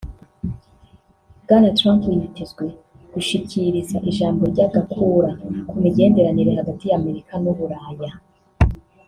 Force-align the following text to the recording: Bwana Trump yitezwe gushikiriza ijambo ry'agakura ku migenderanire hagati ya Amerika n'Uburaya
Bwana 1.43 1.69
Trump 1.77 2.01
yitezwe 2.15 2.65
gushikiriza 3.13 3.97
ijambo 4.09 4.41
ry'agakura 4.51 5.29
ku 5.67 5.73
migenderanire 5.83 6.51
hagati 6.59 6.83
ya 6.89 6.95
Amerika 7.01 7.33
n'Uburaya 7.41 8.11